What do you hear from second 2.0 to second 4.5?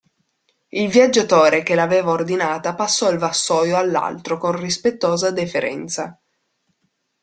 ordinata passò il vassoio all'altro